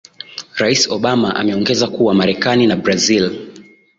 rais 0.57 0.87
obama 0.91 1.35
ameongeza 1.35 1.87
kuwa 1.87 2.13
marekani 2.13 2.67
na 2.67 2.75
brazil 2.75 3.35